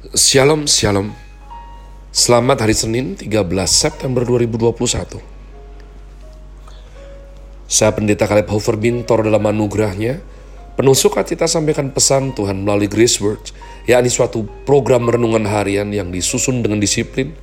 Shalom, 0.00 0.64
Shalom. 0.64 1.12
Selamat 2.08 2.64
hari 2.64 2.72
Senin 2.72 3.20
13 3.20 3.44
September 3.68 4.24
2021. 4.24 5.20
Saya 7.68 7.92
Pendeta 7.92 8.24
Kaleb 8.24 8.48
Hofer 8.48 8.80
Bintor 8.80 9.28
dalam 9.28 9.44
anugerahnya, 9.44 10.24
penuh 10.72 10.96
sukacita 10.96 11.44
sampaikan 11.44 11.92
pesan 11.92 12.32
Tuhan 12.32 12.64
melalui 12.64 12.88
Grace 12.88 13.20
Words, 13.20 13.52
yakni 13.84 14.08
suatu 14.08 14.48
program 14.64 15.04
renungan 15.04 15.44
harian 15.44 15.92
yang 15.92 16.08
disusun 16.08 16.64
dengan 16.64 16.80
disiplin. 16.80 17.36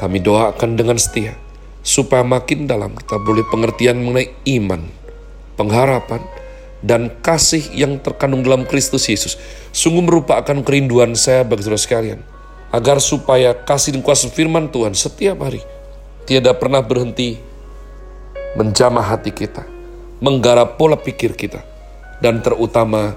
Kami 0.00 0.16
doakan 0.24 0.80
dengan 0.80 0.96
setia, 0.96 1.36
supaya 1.84 2.24
makin 2.24 2.64
dalam 2.64 2.96
kita 2.96 3.20
boleh 3.20 3.44
pengertian 3.52 4.00
mengenai 4.00 4.32
iman, 4.56 4.88
pengharapan, 5.60 6.24
dan 6.80 7.12
kasih 7.20 7.60
yang 7.76 8.00
terkandung 8.00 8.40
dalam 8.40 8.64
Kristus 8.64 9.04
Yesus 9.08 9.36
sungguh 9.70 10.04
merupakan 10.04 10.56
kerinduan 10.64 11.12
saya 11.12 11.44
bagi 11.44 11.64
saudara 11.64 11.80
sekalian 11.80 12.20
agar 12.70 13.02
supaya 13.02 13.52
kasih 13.52 13.98
dan 13.98 14.02
kuasa 14.02 14.30
firman 14.30 14.70
Tuhan 14.70 14.96
setiap 14.96 15.42
hari 15.44 15.60
tidak 16.24 16.62
pernah 16.62 16.80
berhenti 16.80 17.50
menjamah 18.54 19.14
hati 19.14 19.30
kita, 19.30 19.66
menggarap 20.22 20.78
pola 20.78 20.98
pikir 20.98 21.34
kita, 21.34 21.62
dan 22.18 22.42
terutama 22.42 23.14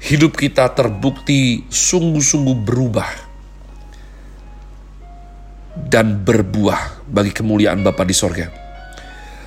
hidup 0.00 0.36
kita 0.36 0.68
terbukti 0.72 1.64
sungguh-sungguh 1.68 2.56
berubah 2.64 3.10
dan 5.88 6.20
berbuah 6.24 7.08
bagi 7.08 7.32
kemuliaan 7.32 7.84
Bapa 7.84 8.04
di 8.04 8.16
sorga. 8.16 8.65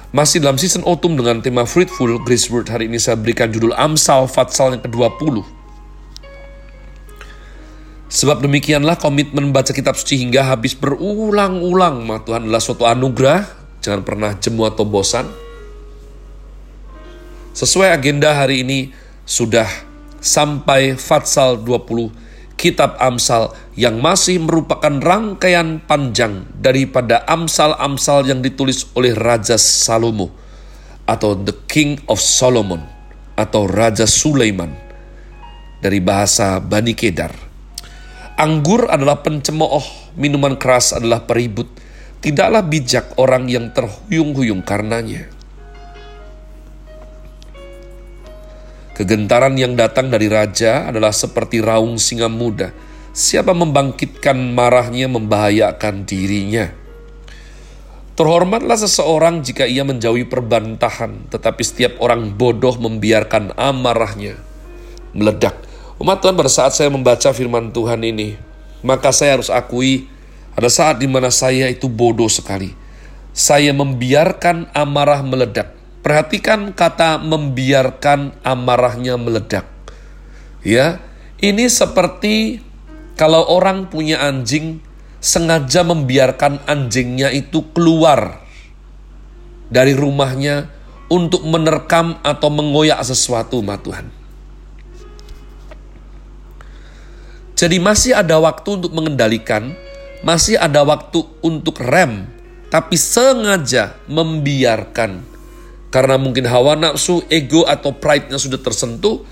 Masih 0.09 0.41
dalam 0.41 0.57
season 0.57 0.81
autumn 0.89 1.21
dengan 1.21 1.37
tema 1.37 1.69
Fruitful, 1.69 2.17
Grace 2.25 2.49
Word 2.49 2.65
hari 2.73 2.89
ini 2.89 2.97
saya 2.97 3.13
berikan 3.13 3.53
judul 3.53 3.77
Amsal 3.77 4.25
Fatsal 4.25 4.73
yang 4.73 4.81
ke-20. 4.81 5.45
Sebab 8.09 8.41
demikianlah 8.41 8.97
komitmen 8.97 9.53
membaca 9.53 9.69
kitab 9.69 9.93
suci 9.93 10.17
hingga 10.17 10.49
habis 10.49 10.73
berulang-ulang. 10.73 12.09
Tuhan 12.25 12.49
adalah 12.49 12.57
suatu 12.57 12.89
anugerah, 12.89 13.45
jangan 13.85 14.01
pernah 14.01 14.33
jemu 14.33 14.65
atau 14.65 14.81
bosan. 14.81 15.29
Sesuai 17.53 17.93
agenda 17.93 18.33
hari 18.33 18.65
ini, 18.65 18.89
sudah 19.29 19.69
sampai 20.17 20.97
Fatsal 20.97 21.61
20 21.61 22.09
kitab 22.57 22.97
Amsal 22.97 23.53
yang 23.79 24.03
masih 24.03 24.43
merupakan 24.43 24.91
rangkaian 24.91 25.79
panjang 25.79 26.43
daripada 26.51 27.23
Amsal-Amsal 27.23 28.27
yang 28.27 28.43
ditulis 28.43 28.91
oleh 28.91 29.15
Raja 29.15 29.55
Salomo 29.55 30.35
atau 31.07 31.31
The 31.31 31.63
King 31.63 32.03
of 32.11 32.19
Solomon 32.19 32.83
atau 33.39 33.71
Raja 33.71 34.03
Sulaiman 34.03 34.75
dari 35.79 36.03
bahasa 36.03 36.59
Bani 36.59 36.91
Kedar. 36.91 37.31
Anggur 38.35 38.91
adalah 38.91 39.23
pencemooh, 39.23 40.11
minuman 40.19 40.59
keras 40.59 40.91
adalah 40.91 41.23
peribut. 41.23 41.71
Tidaklah 42.19 42.67
bijak 42.67 43.15
orang 43.15 43.47
yang 43.47 43.71
terhuyung-huyung 43.71 44.59
karenanya. 44.59 45.31
Kegentaran 48.91 49.55
yang 49.55 49.79
datang 49.79 50.11
dari 50.11 50.27
raja 50.27 50.91
adalah 50.91 51.15
seperti 51.15 51.63
raung 51.63 51.95
singa 51.95 52.27
muda. 52.27 52.88
Siapa 53.09 53.51
membangkitkan 53.57 54.37
marahnya 54.53 55.09
membahayakan 55.09 56.05
dirinya. 56.05 56.71
Terhormatlah 58.13 58.75
seseorang 58.75 59.41
jika 59.41 59.63
ia 59.63 59.87
menjauhi 59.87 60.27
perbantahan, 60.27 61.31
tetapi 61.31 61.61
setiap 61.63 62.03
orang 62.03 62.35
bodoh 62.35 62.75
membiarkan 62.75 63.55
amarahnya 63.55 64.35
meledak. 65.15 65.55
Umat 65.97 66.19
Tuhan 66.19 66.35
pada 66.35 66.51
saat 66.51 66.75
saya 66.75 66.91
membaca 66.91 67.31
firman 67.31 67.71
Tuhan 67.71 68.03
ini, 68.03 68.35
maka 68.83 69.15
saya 69.15 69.39
harus 69.39 69.47
akui 69.47 70.11
ada 70.55 70.67
saat 70.67 70.99
di 70.99 71.07
mana 71.07 71.31
saya 71.31 71.71
itu 71.71 71.87
bodoh 71.87 72.27
sekali. 72.27 72.75
Saya 73.31 73.71
membiarkan 73.71 74.75
amarah 74.75 75.23
meledak 75.23 75.79
Perhatikan 75.99 76.71
kata 76.71 77.19
membiarkan 77.19 78.39
amarahnya 78.39 79.19
meledak. 79.19 79.67
Ya, 80.63 81.03
ini 81.43 81.67
seperti 81.67 82.63
kalau 83.19 83.43
orang 83.51 83.91
punya 83.91 84.23
anjing 84.23 84.79
sengaja 85.19 85.83
membiarkan 85.83 86.63
anjingnya 86.63 87.27
itu 87.35 87.67
keluar 87.75 88.39
dari 89.67 89.91
rumahnya 89.91 90.71
untuk 91.11 91.43
menerkam 91.43 92.15
atau 92.23 92.47
mengoyak 92.47 93.03
sesuatu, 93.03 93.59
ma 93.59 93.75
Tuhan. 93.75 94.07
Jadi 97.59 97.75
masih 97.75 98.15
ada 98.15 98.39
waktu 98.39 98.79
untuk 98.79 98.95
mengendalikan, 98.95 99.75
masih 100.23 100.55
ada 100.55 100.79
waktu 100.87 101.19
untuk 101.43 101.75
rem, 101.83 102.23
tapi 102.71 102.95
sengaja 102.95 103.99
membiarkan 104.07 105.27
karena 105.91 106.15
mungkin 106.15 106.47
hawa 106.47 106.79
nafsu, 106.79 107.19
ego 107.27 107.67
atau 107.67 107.91
pride-nya 107.91 108.39
sudah 108.39 108.63
tersentuh, 108.63 109.27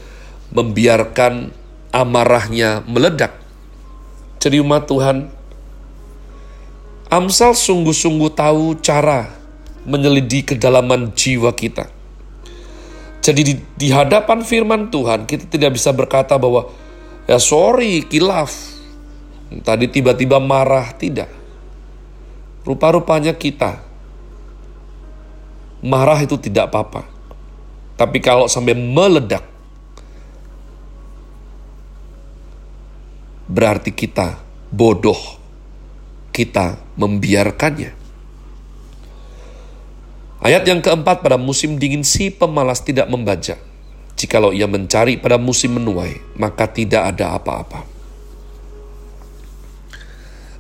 membiarkan 0.51 1.55
amarahnya 1.95 2.83
meledak. 2.83 3.46
Umat 4.63 4.87
Tuhan, 4.87 5.27
Amsal 7.07 7.55
sungguh-sungguh 7.55 8.31
tahu 8.35 8.79
cara 8.79 9.31
menyelidiki 9.87 10.55
kedalaman 10.55 11.15
jiwa 11.15 11.51
kita. 11.55 11.87
Jadi 13.23 13.41
di, 13.43 13.53
di 13.75 13.87
hadapan 13.91 14.43
firman 14.43 14.87
Tuhan, 14.87 15.27
kita 15.27 15.51
tidak 15.51 15.75
bisa 15.75 15.91
berkata 15.91 16.39
bahwa, 16.39 16.71
ya 17.27 17.39
sorry, 17.39 18.03
kilaf. 18.07 18.51
Tadi 19.63 19.91
tiba-tiba 19.91 20.39
marah, 20.39 20.91
tidak. 20.95 21.31
Rupa-rupanya 22.67 23.35
kita 23.35 23.87
marah 25.83 26.19
itu 26.23 26.35
tidak 26.39 26.71
apa-apa. 26.71 27.07
Tapi 27.97 28.17
kalau 28.21 28.45
sampai 28.45 28.77
meledak, 28.77 29.43
berarti 33.57 33.89
kita 33.89 34.37
bodoh. 34.69 35.17
Kita 36.29 36.77
membiarkannya. 37.01 37.97
Ayat 40.45 40.69
yang 40.69 40.85
keempat 40.85 41.25
pada 41.25 41.41
musim 41.41 41.81
dingin 41.81 42.05
si 42.05 42.29
pemalas 42.29 42.85
tidak 42.85 43.09
membaca. 43.09 43.57
Jikalau 44.13 44.53
ia 44.53 44.69
mencari 44.69 45.17
pada 45.17 45.41
musim 45.41 45.81
menuai, 45.81 46.21
maka 46.37 46.69
tidak 46.69 47.17
ada 47.17 47.33
apa-apa. 47.33 47.81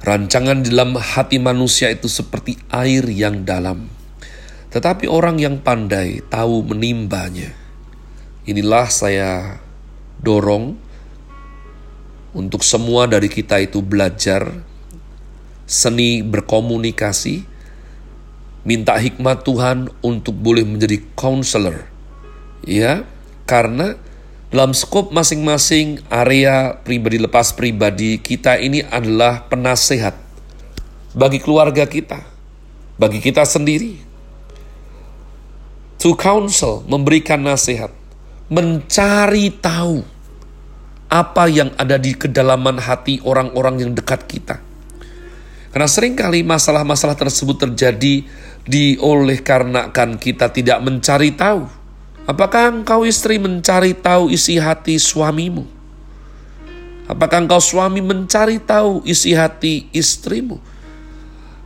Rancangan 0.01 0.65
dalam 0.65 0.97
hati 0.97 1.37
manusia 1.37 1.93
itu 1.93 2.09
seperti 2.09 2.57
air 2.73 3.05
yang 3.05 3.45
dalam 3.45 3.97
tetapi 4.67 5.07
orang 5.07 5.39
yang 5.39 5.55
pandai 5.63 6.19
tahu 6.27 6.61
menimbanya. 6.67 7.55
Inilah 8.47 8.87
saya 8.91 9.57
dorong 10.19 10.86
untuk 12.35 12.63
semua 12.63 13.07
dari 13.07 13.31
kita 13.31 13.61
itu 13.63 13.79
belajar 13.79 14.51
seni 15.67 16.23
berkomunikasi, 16.23 17.43
minta 18.63 18.95
hikmat 18.95 19.43
Tuhan 19.43 19.91
untuk 19.99 20.35
boleh 20.35 20.63
menjadi 20.63 21.03
counselor. 21.15 21.87
Ya, 22.63 23.03
karena 23.47 23.95
dalam 24.47 24.71
skop 24.71 25.11
masing-masing 25.11 26.03
area 26.07 26.79
pribadi 26.83 27.19
lepas 27.19 27.51
pribadi 27.51 28.15
kita 28.19 28.55
ini 28.55 28.79
adalah 28.79 29.43
penasehat 29.51 30.15
bagi 31.11 31.43
keluarga 31.43 31.83
kita, 31.83 32.23
bagi 32.95 33.19
kita 33.19 33.43
sendiri, 33.43 33.99
to 35.99 36.15
counsel, 36.15 36.83
memberikan 36.87 37.43
nasihat, 37.43 37.91
mencari 38.47 39.51
tahu 39.51 40.16
apa 41.07 41.47
yang 41.47 41.71
ada 41.79 41.95
di 41.95 42.11
kedalaman 42.15 42.79
hati 42.83 43.23
orang-orang 43.23 43.87
yang 43.87 43.91
dekat 43.95 44.27
kita. 44.27 44.59
Karena 45.71 45.87
sering 45.87 46.15
kali 46.17 46.43
masalah-masalah 46.43 47.15
tersebut 47.15 47.67
terjadi 47.69 48.25
di 48.67 48.85
oleh 48.99 49.39
karena 49.39 49.93
kan 49.95 50.19
kita 50.19 50.51
tidak 50.51 50.83
mencari 50.83 51.31
tahu. 51.35 51.69
Apakah 52.27 52.75
engkau 52.75 53.07
istri 53.07 53.39
mencari 53.39 53.95
tahu 53.95 54.27
isi 54.27 54.59
hati 54.59 54.99
suamimu? 54.99 55.63
Apakah 57.07 57.47
engkau 57.47 57.63
suami 57.63 58.03
mencari 58.03 58.59
tahu 58.59 58.99
isi 59.07 59.31
hati 59.31 59.87
istrimu? 59.95 60.59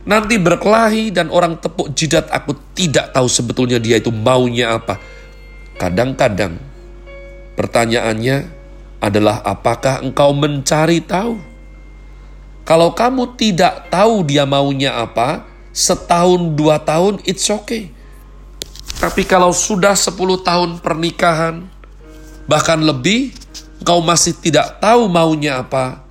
Nanti 0.06 0.38
berkelahi 0.38 1.10
dan 1.10 1.30
orang 1.34 1.58
tepuk 1.58 1.90
jidat 1.94 2.30
aku 2.30 2.54
tidak 2.78 3.10
tahu 3.10 3.26
sebetulnya 3.26 3.82
dia 3.82 3.98
itu 3.98 4.14
maunya 4.14 4.78
apa. 4.78 5.02
Kadang-kadang 5.78 6.62
pertanyaannya 7.58 8.61
adalah 9.02 9.42
apakah 9.42 9.98
engkau 9.98 10.30
mencari 10.30 11.02
tahu? 11.02 11.42
Kalau 12.62 12.94
kamu 12.94 13.34
tidak 13.34 13.90
tahu 13.90 14.22
dia 14.22 14.46
maunya 14.46 14.94
apa, 14.94 15.42
setahun 15.74 16.54
dua 16.54 16.78
tahun 16.78 17.18
it's 17.26 17.50
okay. 17.50 17.90
Tapi 19.02 19.26
kalau 19.26 19.50
sudah 19.50 19.98
sepuluh 19.98 20.38
tahun 20.38 20.78
pernikahan, 20.78 21.66
bahkan 22.46 22.78
lebih, 22.78 23.34
engkau 23.82 23.98
masih 23.98 24.38
tidak 24.38 24.78
tahu 24.78 25.10
maunya 25.10 25.58
apa, 25.58 26.06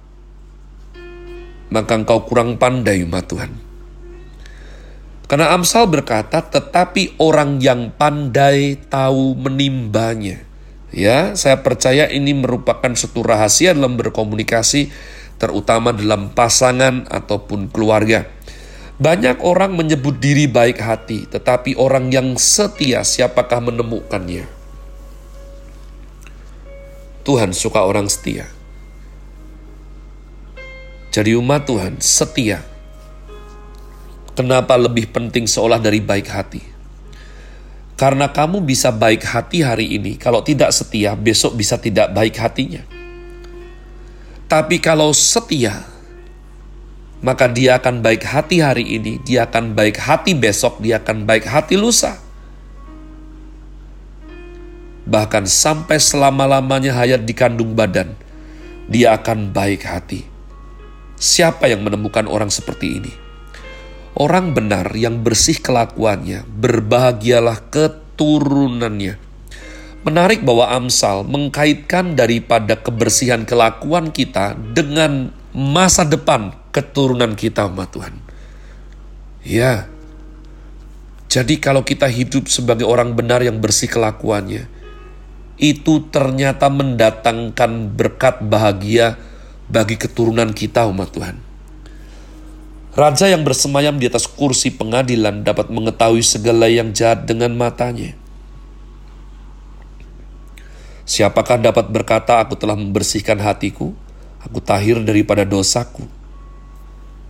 maka 1.71 1.95
engkau 1.95 2.27
kurang 2.27 2.59
pandai 2.59 3.07
umat 3.07 3.23
Tuhan. 3.31 3.51
Karena 5.31 5.55
Amsal 5.55 5.87
berkata, 5.87 6.43
tetapi 6.43 7.15
orang 7.15 7.63
yang 7.63 7.95
pandai 7.95 8.75
tahu 8.91 9.39
menimbanya. 9.39 10.50
Ya, 10.91 11.39
saya 11.39 11.63
percaya 11.63 12.11
ini 12.11 12.35
merupakan 12.35 12.91
satu 12.91 13.23
rahasia 13.23 13.71
dalam 13.71 13.95
berkomunikasi, 13.95 14.91
terutama 15.39 15.95
dalam 15.95 16.35
pasangan 16.35 17.07
ataupun 17.07 17.71
keluarga. 17.71 18.27
Banyak 19.01 19.41
orang 19.41 19.73
menyebut 19.73 20.19
diri 20.19 20.45
baik 20.51 20.77
hati, 20.77 21.25
tetapi 21.31 21.79
orang 21.79 22.11
yang 22.11 22.35
setia 22.35 23.01
siapakah 23.07 23.63
menemukannya? 23.63 24.45
Tuhan 27.23 27.55
suka 27.55 27.87
orang 27.87 28.11
setia. 28.11 28.51
Jadi 31.11 31.33
umat 31.39 31.65
Tuhan 31.65 32.03
setia. 32.03 32.61
Kenapa 34.31 34.75
lebih 34.79 35.11
penting 35.11 35.47
seolah 35.47 35.79
dari 35.79 35.99
baik 36.03 36.27
hati? 36.27 36.70
Karena 38.01 38.33
kamu 38.33 38.65
bisa 38.65 38.89
baik 38.89 39.21
hati 39.21 39.61
hari 39.61 39.93
ini, 39.93 40.17
kalau 40.17 40.41
tidak 40.41 40.73
setia, 40.73 41.13
besok 41.13 41.53
bisa 41.53 41.77
tidak 41.77 42.09
baik 42.09 42.33
hatinya. 42.33 42.81
Tapi 44.49 44.81
kalau 44.81 45.13
setia, 45.13 45.85
maka 47.21 47.45
dia 47.45 47.77
akan 47.77 48.01
baik 48.01 48.25
hati 48.25 48.57
hari 48.57 48.97
ini, 48.97 49.21
dia 49.21 49.45
akan 49.45 49.77
baik 49.77 50.01
hati 50.01 50.33
besok, 50.33 50.81
dia 50.81 50.97
akan 50.97 51.29
baik 51.29 51.45
hati 51.45 51.77
lusa. 51.77 52.17
Bahkan 55.05 55.45
sampai 55.45 56.01
selama-lamanya 56.01 56.97
hayat 56.97 57.21
di 57.21 57.37
kandung 57.37 57.77
badan, 57.77 58.17
dia 58.89 59.13
akan 59.13 59.53
baik 59.53 59.85
hati. 59.85 60.25
Siapa 61.21 61.69
yang 61.69 61.85
menemukan 61.85 62.25
orang 62.25 62.49
seperti 62.49 62.97
ini? 62.97 63.20
Orang 64.21 64.53
benar 64.53 64.93
yang 64.93 65.25
bersih 65.25 65.57
kelakuannya, 65.57 66.45
berbahagialah 66.45 67.73
keturunannya. 67.73 69.17
Menarik 70.05 70.45
bahwa 70.45 70.69
Amsal 70.69 71.25
mengkaitkan 71.25 72.13
daripada 72.13 72.77
kebersihan 72.77 73.49
kelakuan 73.49 74.13
kita 74.13 74.53
dengan 74.53 75.33
masa 75.57 76.05
depan 76.05 76.53
keturunan 76.69 77.33
kita 77.33 77.65
umat 77.65 77.89
Tuhan. 77.97 78.13
Ya, 79.41 79.89
jadi 81.25 81.57
kalau 81.57 81.81
kita 81.81 82.05
hidup 82.05 82.45
sebagai 82.45 82.85
orang 82.85 83.17
benar 83.17 83.41
yang 83.41 83.57
bersih 83.57 83.89
kelakuannya, 83.89 84.69
itu 85.57 86.05
ternyata 86.13 86.69
mendatangkan 86.69 87.89
berkat 87.97 88.37
bahagia 88.45 89.17
bagi 89.65 89.97
keturunan 89.97 90.53
kita 90.53 90.85
umat 90.93 91.09
Tuhan. 91.09 91.50
Raja 92.91 93.31
yang 93.31 93.47
bersemayam 93.47 93.95
di 93.95 94.11
atas 94.11 94.27
kursi 94.27 94.67
pengadilan 94.67 95.47
dapat 95.47 95.71
mengetahui 95.71 96.19
segala 96.19 96.67
yang 96.67 96.91
jahat 96.91 97.23
dengan 97.23 97.55
matanya. 97.55 98.19
Siapakah 101.07 101.55
dapat 101.55 101.87
berkata, 101.87 102.43
"Aku 102.43 102.59
telah 102.59 102.75
membersihkan 102.75 103.39
hatiku, 103.39 103.95
aku 104.43 104.59
tahir 104.59 104.99
daripada 105.07 105.47
dosaku"? 105.47 106.03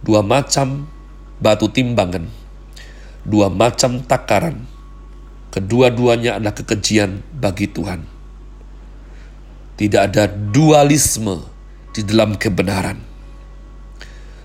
Dua 0.02 0.26
macam 0.26 0.90
batu 1.38 1.70
timbangan, 1.70 2.26
dua 3.22 3.54
macam 3.54 4.02
takaran, 4.02 4.66
kedua-duanya 5.54 6.42
adalah 6.42 6.58
kekejian 6.58 7.22
bagi 7.38 7.70
Tuhan. 7.70 8.02
Tidak 9.78 10.02
ada 10.10 10.26
dualisme 10.26 11.46
di 11.94 12.02
dalam 12.02 12.34
kebenaran. 12.34 13.11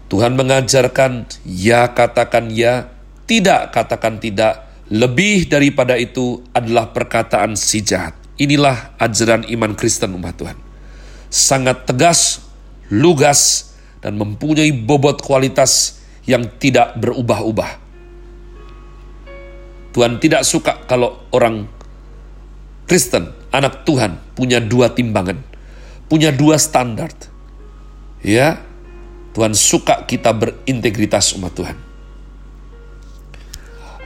Tuhan 0.06 0.38
mengajarkan 0.38 1.26
ya 1.43 1.91
katakan 1.91 2.50
ya, 2.55 2.91
tidak 3.26 3.75
katakan 3.75 4.23
tidak. 4.23 4.67
Lebih 4.87 5.50
daripada 5.50 5.99
itu 5.99 6.47
adalah 6.55 6.94
perkataan 6.94 7.58
si 7.58 7.82
jahat. 7.82 8.14
Inilah 8.38 8.94
ajaran 9.03 9.43
iman 9.50 9.75
Kristen 9.75 10.14
umat 10.14 10.38
Tuhan. 10.38 10.55
Sangat 11.26 11.91
tegas, 11.91 12.47
lugas, 12.87 13.75
dan 13.99 14.14
mempunyai 14.14 14.70
bobot 14.70 15.19
kualitas 15.26 15.99
yang 16.23 16.47
tidak 16.62 16.94
berubah-ubah. 17.03 17.82
Tuhan 19.91 20.23
tidak 20.23 20.47
suka 20.47 20.87
kalau 20.87 21.26
orang 21.35 21.67
Kristen, 22.87 23.35
anak 23.50 23.82
Tuhan, 23.82 24.23
punya 24.38 24.62
dua 24.62 24.94
timbangan, 24.94 25.43
punya 26.06 26.31
dua 26.31 26.55
standar 26.62 27.11
Ya, 28.26 28.65
Tuhan 29.36 29.52
suka 29.52 30.08
kita 30.08 30.32
berintegritas 30.32 31.36
umat 31.36 31.52
Tuhan. 31.52 31.76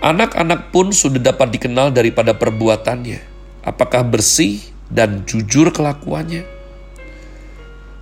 Anak-anak 0.03 0.75
pun 0.75 0.91
sudah 0.91 1.23
dapat 1.23 1.55
dikenal 1.55 1.95
daripada 1.95 2.35
perbuatannya. 2.35 3.23
Apakah 3.63 4.03
bersih 4.03 4.59
dan 4.91 5.23
jujur 5.29 5.71
kelakuannya? 5.71 6.43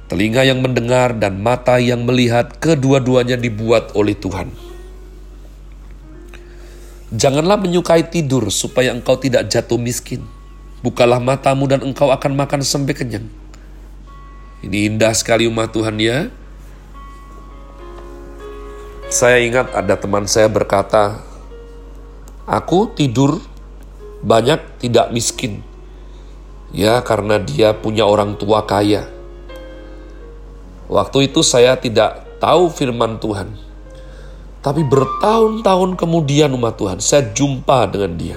Telinga 0.08 0.48
yang 0.48 0.64
mendengar 0.64 1.12
dan 1.12 1.36
mata 1.44 1.76
yang 1.76 2.08
melihat 2.08 2.56
kedua-duanya 2.56 3.36
dibuat 3.36 3.92
oleh 3.92 4.16
Tuhan. 4.16 4.48
Janganlah 7.12 7.60
menyukai 7.60 8.08
tidur 8.08 8.48
supaya 8.48 8.96
engkau 8.96 9.20
tidak 9.20 9.52
jatuh 9.52 9.76
miskin. 9.76 10.25
Bukalah 10.80 11.20
matamu 11.20 11.69
dan 11.69 11.84
engkau 11.84 12.08
akan 12.08 12.32
makan 12.38 12.64
sampai 12.64 12.96
kenyang 12.96 13.28
ini 14.58 14.90
indah 14.90 15.14
sekali 15.14 15.46
umat 15.46 15.70
Tuhan 15.70 15.96
ya. 16.02 16.34
Saya 19.08 19.40
ingat 19.40 19.72
ada 19.72 19.96
teman 19.96 20.28
saya 20.28 20.52
berkata, 20.52 21.25
Aku 22.44 22.93
tidur 22.93 23.40
banyak 24.20 24.60
tidak 24.84 25.08
miskin. 25.16 25.64
Ya 26.76 27.00
karena 27.00 27.40
dia 27.40 27.72
punya 27.72 28.05
orang 28.05 28.37
tua 28.37 28.69
kaya. 28.69 29.08
Waktu 30.93 31.32
itu 31.32 31.40
saya 31.40 31.81
tidak 31.81 32.25
tahu 32.37 32.69
firman 32.69 33.16
Tuhan. 33.16 33.56
Tapi 34.60 34.84
bertahun-tahun 34.84 35.96
kemudian 35.96 36.52
umat 36.52 36.76
Tuhan, 36.76 37.00
saya 37.00 37.32
jumpa 37.32 37.88
dengan 37.88 38.12
dia. 38.20 38.37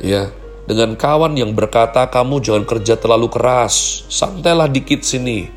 Ya, 0.00 0.32
dengan 0.64 0.96
kawan 0.96 1.36
yang 1.36 1.52
berkata 1.52 2.08
kamu 2.08 2.40
jangan 2.40 2.64
kerja 2.64 2.96
terlalu 2.96 3.28
keras, 3.28 4.08
santailah 4.08 4.72
dikit 4.72 5.04
sini, 5.04 5.52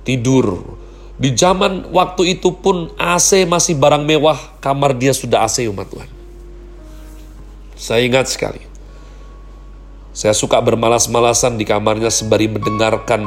tidur. 0.00 0.80
Di 1.20 1.30
zaman 1.36 1.92
waktu 1.92 2.40
itu 2.40 2.56
pun 2.56 2.88
AC 2.96 3.44
masih 3.44 3.76
barang 3.76 4.02
mewah, 4.02 4.38
kamar 4.64 4.96
dia 4.96 5.12
sudah 5.12 5.44
AC 5.44 5.68
umat 5.68 5.88
Tuhan. 5.92 6.10
Saya 7.76 8.06
ingat 8.06 8.32
sekali. 8.32 8.62
Saya 10.12 10.36
suka 10.36 10.60
bermalas-malasan 10.60 11.56
di 11.56 11.64
kamarnya 11.64 12.12
sembari 12.12 12.48
mendengarkan 12.48 13.24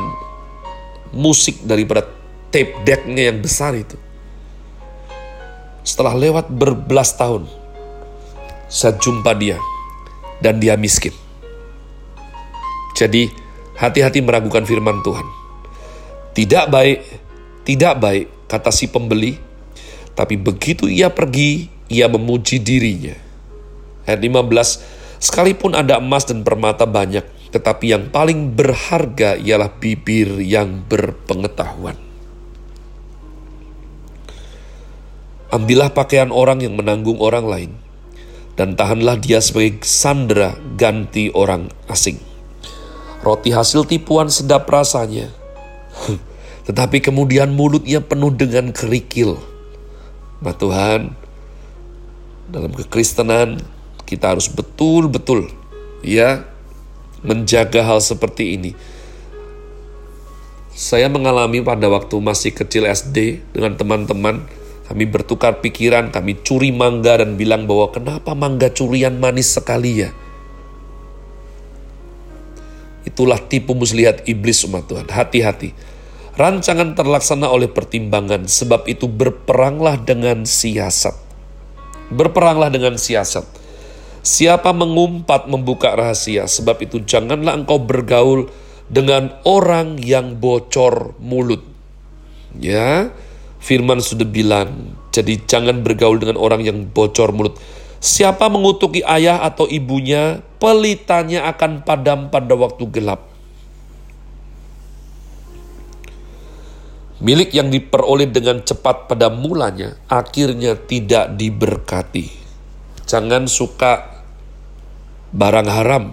musik 1.14 1.62
daripada 1.66 2.06
tape 2.54 2.78
decknya 2.86 3.34
yang 3.34 3.42
besar 3.42 3.74
itu. 3.74 3.98
Setelah 5.86 6.18
lewat 6.18 6.50
berbelas 6.50 7.14
tahun, 7.14 7.46
saya 8.70 8.98
jumpa 8.98 9.34
dia 9.38 9.62
dan 10.42 10.58
dia 10.58 10.74
miskin. 10.78 11.14
Jadi, 12.96 13.28
hati-hati 13.76 14.24
meragukan 14.24 14.64
firman 14.64 15.04
Tuhan. 15.04 15.28
Tidak 16.32 16.66
baik, 16.72 17.25
tidak 17.66 17.98
baik, 17.98 18.30
kata 18.46 18.70
si 18.70 18.86
pembeli, 18.86 19.42
tapi 20.14 20.38
begitu 20.38 20.86
ia 20.86 21.10
pergi, 21.10 21.68
ia 21.90 22.06
memuji 22.06 22.62
dirinya. 22.62 23.18
Ayat 24.06 24.22
15, 24.22 25.18
sekalipun 25.18 25.74
ada 25.74 25.98
emas 25.98 26.30
dan 26.30 26.46
permata 26.46 26.86
banyak, 26.86 27.26
tetapi 27.50 27.90
yang 27.90 28.14
paling 28.14 28.54
berharga 28.54 29.34
ialah 29.42 29.74
bibir 29.82 30.38
yang 30.46 30.86
berpengetahuan. 30.86 31.98
Ambillah 35.50 35.90
pakaian 35.90 36.30
orang 36.30 36.62
yang 36.62 36.78
menanggung 36.78 37.18
orang 37.18 37.46
lain, 37.50 37.72
dan 38.54 38.78
tahanlah 38.78 39.18
dia 39.18 39.42
sebagai 39.42 39.82
sandera 39.82 40.54
ganti 40.78 41.34
orang 41.34 41.74
asing. 41.90 42.22
Roti 43.26 43.50
hasil 43.50 43.90
tipuan 43.90 44.30
sedap 44.30 44.70
rasanya, 44.70 45.34
tetapi 46.66 46.98
kemudian 47.02 47.54
mulutnya 47.54 48.02
penuh 48.02 48.34
dengan 48.34 48.74
kerikil. 48.74 49.38
Nah 50.42 50.54
Tuhan, 50.58 51.14
dalam 52.50 52.72
kekristenan 52.74 53.62
kita 54.06 54.34
harus 54.34 54.50
betul-betul 54.50 55.50
ya 56.06 56.46
menjaga 57.26 57.82
hal 57.82 58.02
seperti 58.02 58.58
ini. 58.58 58.72
Saya 60.76 61.08
mengalami 61.08 61.64
pada 61.64 61.88
waktu 61.88 62.20
masih 62.20 62.52
kecil 62.52 62.84
SD 62.84 63.40
dengan 63.56 63.80
teman-teman, 63.80 64.44
kami 64.86 65.08
bertukar 65.08 65.64
pikiran, 65.64 66.12
kami 66.12 66.36
curi 66.44 66.70
mangga 66.76 67.24
dan 67.24 67.40
bilang 67.40 67.64
bahwa 67.64 67.90
kenapa 67.96 68.36
mangga 68.36 68.68
curian 68.70 69.16
manis 69.18 69.56
sekali 69.56 70.04
ya? 70.04 70.12
Itu 73.08 73.24
Itulah 73.24 73.40
tipu 73.40 73.72
muslihat 73.72 74.28
iblis 74.28 74.68
umat 74.68 74.92
Tuhan. 74.92 75.08
Hati-hati. 75.08 75.95
Rancangan 76.36 77.00
terlaksana 77.00 77.48
oleh 77.48 77.72
pertimbangan, 77.72 78.44
sebab 78.52 78.92
itu 78.92 79.08
berperanglah 79.08 79.96
dengan 80.04 80.44
siasat. 80.44 81.16
Berperanglah 82.12 82.68
dengan 82.68 83.00
siasat. 83.00 83.48
Siapa 84.20 84.76
mengumpat 84.76 85.48
membuka 85.48 85.96
rahasia, 85.96 86.44
sebab 86.44 86.84
itu 86.84 87.00
janganlah 87.08 87.56
engkau 87.56 87.80
bergaul 87.80 88.52
dengan 88.92 89.32
orang 89.48 89.96
yang 89.96 90.36
bocor 90.36 91.16
mulut. 91.24 91.64
Ya, 92.60 93.16
firman 93.64 94.04
sudah 94.04 94.28
bilang, 94.28 94.92
jadi 95.16 95.40
jangan 95.40 95.88
bergaul 95.88 96.20
dengan 96.20 96.36
orang 96.36 96.68
yang 96.68 96.84
bocor 96.84 97.32
mulut. 97.32 97.56
Siapa 98.04 98.52
mengutuki 98.52 99.08
ayah 99.08 99.40
atau 99.40 99.72
ibunya, 99.72 100.44
pelitanya 100.60 101.48
akan 101.48 101.88
padam 101.88 102.28
pada 102.28 102.60
waktu 102.60 102.84
gelap. 102.92 103.35
Milik 107.24 107.56
yang 107.56 107.72
diperoleh 107.72 108.28
dengan 108.28 108.60
cepat 108.60 109.08
pada 109.08 109.32
mulanya, 109.32 109.96
akhirnya 110.12 110.76
tidak 110.76 111.40
diberkati. 111.40 112.28
Jangan 113.08 113.48
suka 113.48 114.24
barang 115.32 115.70
haram. 115.72 116.12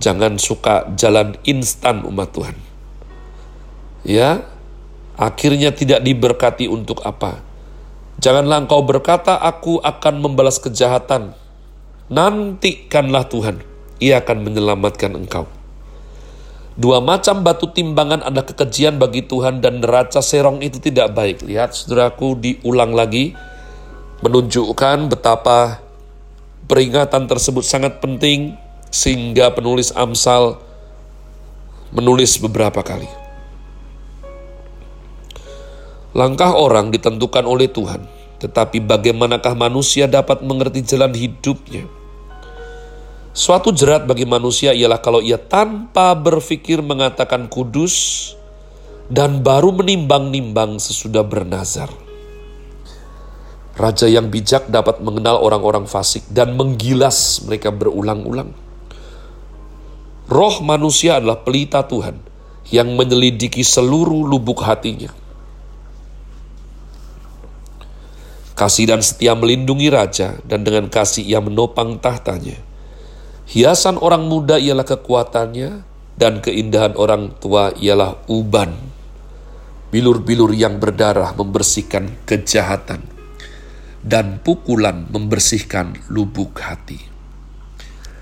Jangan 0.00 0.36
suka 0.40 0.88
jalan 0.96 1.36
instan 1.44 2.04
umat 2.08 2.32
Tuhan. 2.32 2.56
Ya, 4.04 4.48
akhirnya 5.20 5.72
tidak 5.76 6.00
diberkati 6.04 6.68
untuk 6.68 7.04
apa? 7.04 7.40
Janganlah 8.20 8.64
engkau 8.64 8.84
berkata, 8.84 9.36
aku 9.36 9.80
akan 9.80 10.20
membalas 10.20 10.60
kejahatan. 10.60 11.36
Nantikanlah 12.12 13.28
Tuhan, 13.28 13.64
ia 13.96 14.20
akan 14.20 14.44
menyelamatkan 14.44 15.16
engkau. 15.16 15.59
Dua 16.80 17.04
macam 17.04 17.44
batu 17.44 17.68
timbangan 17.68 18.24
ada 18.24 18.40
kekejian 18.40 18.96
bagi 18.96 19.20
Tuhan 19.20 19.60
dan 19.60 19.84
neraca 19.84 20.24
serong 20.24 20.64
itu 20.64 20.80
tidak 20.80 21.12
baik. 21.12 21.44
Lihat 21.44 21.76
saudaraku 21.76 22.40
diulang 22.40 22.96
lagi, 22.96 23.36
menunjukkan 24.24 25.12
betapa 25.12 25.90
Peringatan 26.70 27.26
tersebut 27.26 27.66
sangat 27.66 27.98
penting 27.98 28.54
sehingga 28.94 29.50
penulis 29.50 29.90
Amsal 29.90 30.54
menulis 31.90 32.38
beberapa 32.38 32.78
kali. 32.86 33.10
Langkah 36.14 36.54
orang 36.54 36.94
ditentukan 36.94 37.42
oleh 37.42 37.66
Tuhan, 37.66 38.06
tetapi 38.38 38.86
bagaimanakah 38.86 39.58
manusia 39.58 40.06
dapat 40.06 40.46
mengerti 40.46 40.86
jalan 40.86 41.10
hidupnya? 41.10 41.90
Suatu 43.30 43.70
jerat 43.70 44.10
bagi 44.10 44.26
manusia 44.26 44.74
ialah 44.74 44.98
kalau 44.98 45.22
ia 45.22 45.38
tanpa 45.38 46.18
berpikir 46.18 46.82
mengatakan 46.82 47.46
kudus 47.46 48.34
dan 49.06 49.46
baru 49.46 49.70
menimbang-nimbang 49.70 50.82
sesudah 50.82 51.22
bernazar. 51.22 51.90
Raja 53.78 54.10
yang 54.10 54.34
bijak 54.34 54.66
dapat 54.66 54.98
mengenal 54.98 55.38
orang-orang 55.38 55.86
fasik 55.86 56.26
dan 56.26 56.58
menggilas 56.58 57.46
mereka 57.46 57.70
berulang-ulang. 57.70 58.50
Roh 60.26 60.56
manusia 60.62 61.22
adalah 61.22 61.46
pelita 61.46 61.86
Tuhan 61.86 62.18
yang 62.74 62.98
menyelidiki 62.98 63.62
seluruh 63.62 64.26
lubuk 64.26 64.62
hatinya. 64.66 65.10
Kasih 68.58 68.90
dan 68.90 69.00
setia 69.00 69.38
melindungi 69.38 69.88
raja 69.88 70.38
dan 70.44 70.66
dengan 70.66 70.90
kasih 70.90 71.24
ia 71.24 71.40
menopang 71.40 71.96
tahtanya. 71.96 72.69
Hiasan 73.50 73.98
orang 73.98 74.30
muda 74.30 74.62
ialah 74.62 74.86
kekuatannya 74.86 75.82
dan 76.14 76.38
keindahan 76.38 76.94
orang 76.94 77.34
tua 77.42 77.74
ialah 77.74 78.22
uban. 78.30 78.78
Bilur-bilur 79.90 80.54
yang 80.54 80.78
berdarah 80.78 81.34
membersihkan 81.34 82.14
kejahatan 82.30 83.02
dan 84.06 84.38
pukulan 84.46 85.10
membersihkan 85.10 85.98
lubuk 86.06 86.62
hati. 86.62 87.02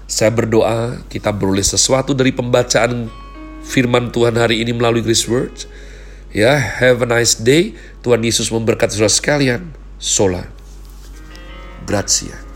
Saya 0.08 0.32
berdoa 0.32 1.04
kita 1.12 1.28
beroleh 1.36 1.60
sesuatu 1.60 2.16
dari 2.16 2.32
pembacaan 2.32 3.12
firman 3.60 4.08
Tuhan 4.08 4.32
hari 4.40 4.64
ini 4.64 4.72
melalui 4.72 5.04
Grace 5.04 5.28
Words. 5.28 5.68
Ya, 6.32 6.56
have 6.56 7.04
a 7.04 7.08
nice 7.08 7.36
day. 7.36 7.76
Tuhan 8.00 8.24
Yesus 8.24 8.48
memberkati 8.48 8.96
saudara 8.96 9.12
sekalian. 9.12 9.76
Sola. 10.00 10.48
Grazie. 11.84 12.47